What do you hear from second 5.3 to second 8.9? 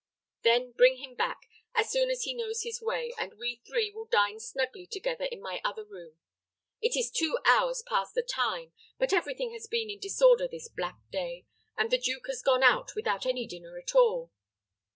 my other room. It is two hours past the time;